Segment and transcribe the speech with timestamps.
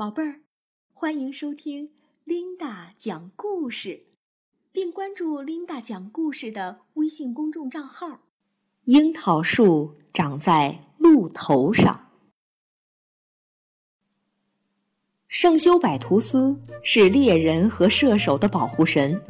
[0.00, 0.40] 宝贝儿，
[0.94, 1.90] 欢迎收听
[2.24, 4.06] 琳达讲故事，
[4.72, 8.20] 并关注琳达讲故事的微信公众账号。
[8.84, 12.08] 樱桃树长在鹿头上。
[15.28, 19.20] 圣修柏图斯是猎人和射手的保护神，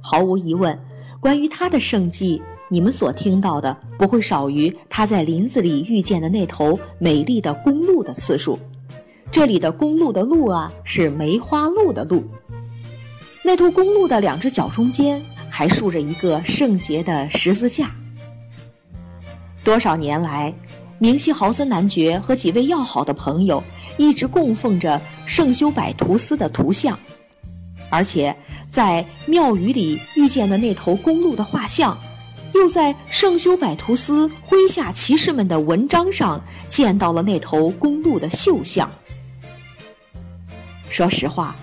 [0.00, 0.80] 毫无疑问，
[1.20, 2.40] 关于他的圣迹，
[2.70, 8.56] 你们所听到的不会少于他在林子里遇见的那头美丽的公鹿的次数。
[9.34, 12.22] 这里的公鹿的鹿啊，是梅花鹿的鹿。
[13.42, 15.20] 那头公鹿的两只脚中间
[15.50, 17.90] 还竖着一个圣洁的十字架。
[19.64, 20.54] 多少年来，
[21.00, 23.60] 明西豪森男爵和几位要好的朋友
[23.96, 26.96] 一直供奉着圣修柏图斯的图像，
[27.90, 28.36] 而且
[28.68, 31.98] 在庙宇里遇见的那头公鹿的画像，
[32.54, 38.88] 又在圣修柏图斯麾下骑士们的文章上见到了那头公鹿的绣像。
[40.94, 41.56] 说实话，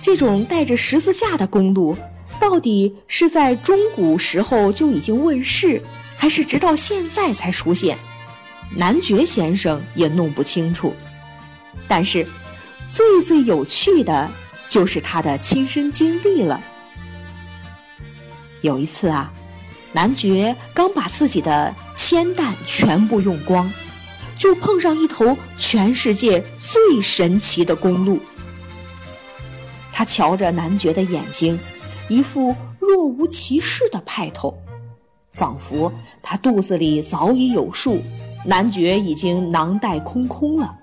[0.00, 1.98] 这种带着十字架的公路，
[2.38, 5.82] 到底是在中古时候就已经问世，
[6.16, 7.98] 还是直到现在才出现？
[8.76, 10.94] 男爵先生也弄不清楚。
[11.88, 12.24] 但是，
[12.88, 14.30] 最最有趣的
[14.68, 16.62] 就是他的亲身经历了。
[18.60, 19.32] 有一次啊，
[19.92, 23.68] 男爵刚把自己的铅弹全部用光，
[24.36, 28.20] 就碰上一头全世界最神奇的公鹿。
[29.96, 31.58] 他瞧着男爵的眼睛，
[32.06, 34.54] 一副若无其事的派头，
[35.32, 35.90] 仿佛
[36.22, 38.02] 他肚子里早已有数，
[38.44, 40.76] 男爵已经囊袋空空了。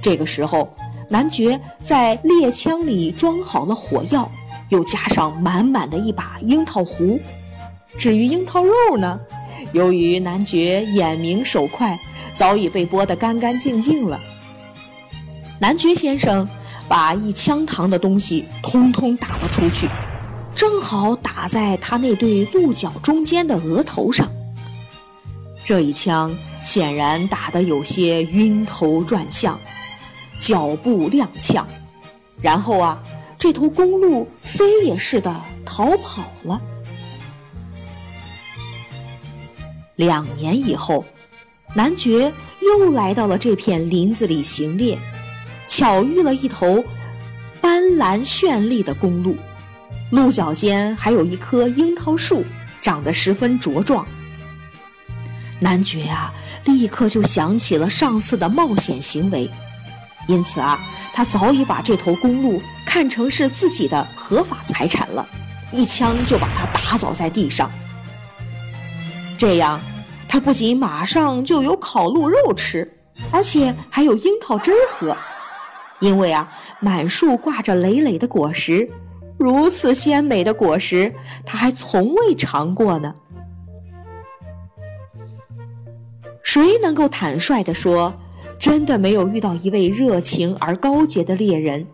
[0.00, 0.74] 这个时候，
[1.10, 4.26] 男爵在猎枪里装好了火药，
[4.70, 7.18] 又加上满满的一把樱桃核。
[7.98, 9.20] 至于樱桃肉呢，
[9.74, 12.00] 由于男爵眼明手快，
[12.32, 14.18] 早已被剥得干干净净了。
[15.58, 16.48] 男爵先生。
[16.88, 19.88] 把一枪膛的东西通通打了出去，
[20.54, 24.30] 正好打在他那对鹿角中间的额头上。
[25.64, 29.58] 这一枪显然打得有些晕头转向，
[30.38, 31.64] 脚步踉跄，
[32.40, 33.02] 然后啊，
[33.36, 36.60] 这头公鹿飞也似的逃跑了。
[39.96, 41.04] 两年以后，
[41.74, 42.32] 男爵
[42.62, 44.96] 又来到了这片林子里行猎。
[45.76, 46.82] 巧遇了一头
[47.60, 49.36] 斑斓绚丽的公鹿，
[50.10, 52.42] 鹿角间还有一棵樱桃树，
[52.80, 54.06] 长得十分茁壮。
[55.60, 56.32] 男爵啊，
[56.64, 59.50] 立刻就想起了上次的冒险行为，
[60.26, 60.80] 因此啊，
[61.12, 65.28] 他早已把这头公鹿看成是自己的合法财产了，
[65.72, 67.70] 一枪就把它打倒在地上。
[69.36, 69.78] 这样，
[70.26, 72.90] 他不仅马上就有烤鹿肉吃，
[73.30, 75.14] 而且还有樱桃汁儿喝。
[76.00, 78.88] 因为啊，满树挂着累累的果实，
[79.38, 81.14] 如此鲜美的果实，
[81.44, 83.14] 他还从未尝过呢。
[86.42, 88.14] 谁能够坦率地说，
[88.58, 91.86] 真的没有遇到一位热情而高洁的猎人，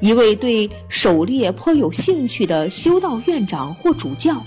[0.00, 4.42] 一位对狩猎颇有兴趣的修道院长或主教？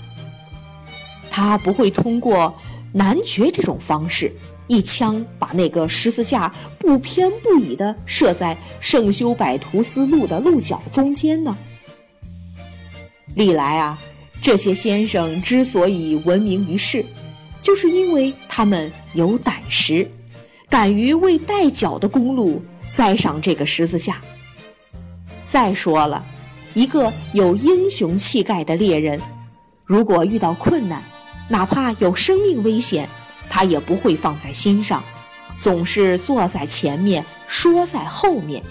[1.30, 2.54] 他不会通过
[2.92, 4.32] 男爵这种方式。
[4.68, 11.56] 一枪把那个十字架不偏不倚地射在圣修柏图斯路的鹿角中间呢？
[13.34, 13.98] 历来啊，
[14.40, 17.04] 这些先生之所以闻名于世，
[17.62, 20.08] 就是因为他们有胆识，
[20.68, 24.20] 敢于为带脚的公鹿栽上这个十字架。
[25.44, 26.24] 再说了，
[26.74, 29.18] 一个有英雄气概的猎人，
[29.86, 31.02] 如果遇到困难，
[31.48, 33.08] 哪怕有生命危险。
[33.48, 35.02] 他也不会放在心上，
[35.58, 38.62] 总是坐在前面，说在后面。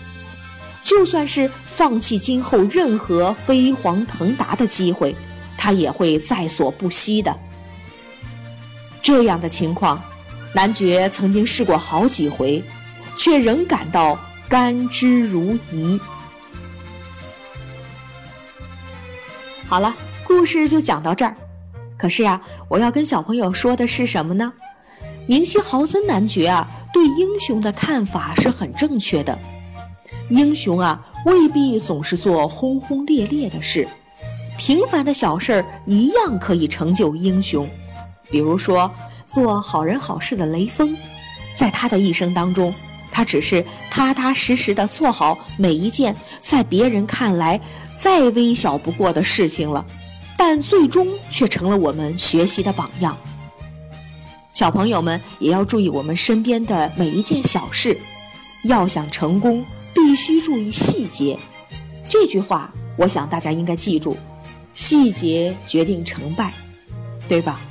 [0.84, 5.14] 就算是放弃今后任何飞黄腾达的机会，
[5.58, 7.38] 他也会在所不惜的。
[9.02, 10.02] 这样的情况，
[10.54, 12.64] 男爵曾经试过好几回，
[13.18, 14.18] 却仍感到
[14.48, 16.00] 甘之如饴。
[19.68, 21.36] 好了，故事就讲到这儿。
[21.98, 22.40] 可是呀，
[22.70, 24.54] 我要跟小朋友说的是什么呢？
[25.28, 29.38] 明西豪森男爵啊，对英雄的看法是很正确的。
[30.30, 33.86] 英雄啊，未必总是做轰轰烈烈的事，
[34.58, 37.70] 平凡的小事儿一样可以成就英雄。
[38.30, 38.90] 比如说，
[39.26, 40.96] 做好人好事的雷锋，
[41.54, 42.74] 在他的一生当中，
[43.12, 47.60] 他只是踏踏实实的做好每一件在别人看来
[47.98, 49.86] 再微小不过的事情了，
[50.38, 53.18] 但最终却成了我们学习的榜样。
[54.58, 57.96] 小朋友们也要注意我们身边的每一件小事，
[58.64, 59.64] 要想成功，
[59.94, 61.38] 必须注意细节。
[62.10, 64.18] 这句话，我想大家应该记住：
[64.74, 66.52] 细节决定成败，
[67.30, 67.62] 对吧？